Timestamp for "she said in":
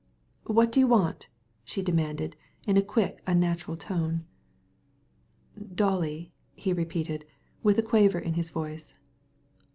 1.63-1.99